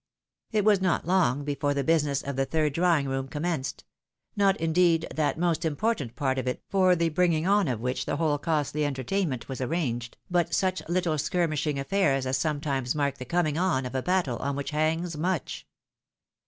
[0.51, 3.83] It was not long before the business of the third drawing room commenced;
[4.35, 8.15] not, indeed, that most important part of it for the bringing on of which the
[8.17, 13.59] whole costly entertainment was arranged, but such little skirmishing afiairs as sometimes mark the coming
[13.59, 15.67] on of a battle on which hangs much.